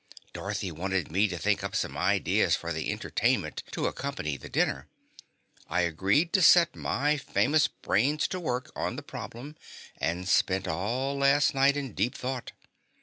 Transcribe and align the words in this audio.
Dorothy 0.33 0.71
wanted 0.71 1.11
me 1.11 1.27
to 1.27 1.37
think 1.37 1.63
up 1.63 1.75
some 1.75 1.95
ideas 1.95 2.55
for 2.55 2.73
the 2.73 2.91
entertainment 2.91 3.61
to 3.71 3.85
accompany 3.85 4.35
the 4.35 4.49
dinner. 4.49 4.87
I 5.69 5.81
agreed 5.81 6.33
to 6.33 6.41
set 6.41 6.75
my 6.75 7.17
famous 7.17 7.67
brains 7.67 8.27
to 8.29 8.39
work 8.39 8.71
on 8.75 8.95
the 8.95 9.03
problem 9.03 9.57
and 9.99 10.27
spent 10.27 10.67
all 10.67 11.15
last 11.19 11.53
night 11.53 11.77
in 11.77 11.93
deep 11.93 12.15
thought. 12.15 12.51